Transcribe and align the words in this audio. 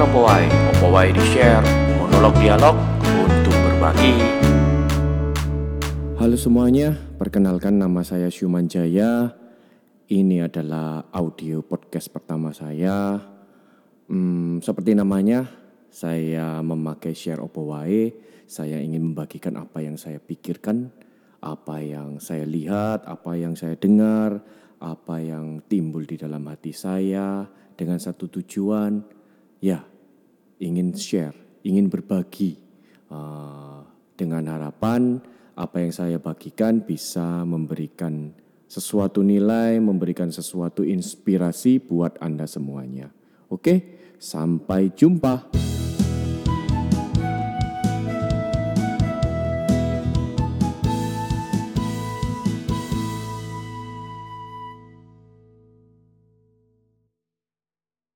opo 0.00 0.24
wae, 0.24 0.48
opo 0.48 0.96
wae 0.96 1.12
di 1.12 1.20
share, 1.28 1.60
monolog 2.00 2.32
dialog 2.40 2.72
untuk 3.04 3.52
berbagi. 3.52 4.16
Halo 6.16 6.40
semuanya, 6.40 6.96
perkenalkan 7.20 7.76
nama 7.76 8.00
saya 8.00 8.32
Syuman 8.32 8.64
Jaya. 8.64 9.36
Ini 10.08 10.48
adalah 10.48 11.04
audio 11.12 11.60
podcast 11.60 12.08
pertama 12.08 12.48
saya. 12.56 13.20
Hmm, 14.08 14.64
seperti 14.64 14.96
namanya, 14.96 15.52
saya 15.92 16.64
memakai 16.64 17.12
share 17.12 17.44
opo 17.44 17.68
wae. 17.68 18.08
Saya 18.48 18.80
ingin 18.80 19.12
membagikan 19.12 19.60
apa 19.60 19.84
yang 19.84 20.00
saya 20.00 20.16
pikirkan, 20.16 20.88
apa 21.44 21.76
yang 21.84 22.16
saya 22.24 22.48
lihat, 22.48 23.04
apa 23.04 23.36
yang 23.36 23.52
saya 23.52 23.76
dengar, 23.76 24.40
apa 24.80 25.20
yang 25.20 25.60
timbul 25.68 26.08
di 26.08 26.16
dalam 26.16 26.48
hati 26.48 26.72
saya 26.72 27.44
dengan 27.76 28.00
satu 28.00 28.32
tujuan, 28.32 29.20
ya 29.60 29.89
ingin 30.60 30.92
share, 30.92 31.34
ingin 31.64 31.88
berbagi 31.88 32.60
uh, 33.08 33.82
dengan 34.14 34.46
harapan 34.52 35.18
apa 35.56 35.80
yang 35.80 35.92
saya 35.92 36.16
bagikan 36.20 36.84
bisa 36.84 37.42
memberikan 37.48 38.36
sesuatu 38.70 39.24
nilai, 39.24 39.80
memberikan 39.82 40.30
sesuatu 40.30 40.86
inspirasi 40.86 41.82
buat 41.82 42.20
Anda 42.22 42.46
semuanya. 42.46 43.10
Oke, 43.50 43.98
sampai 44.22 44.94
jumpa. 44.94 45.69